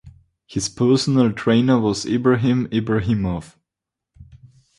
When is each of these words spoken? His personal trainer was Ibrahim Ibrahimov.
His 0.47 0.67
personal 0.67 1.31
trainer 1.31 1.79
was 1.79 2.07
Ibrahim 2.07 2.65
Ibrahimov. 2.71 3.55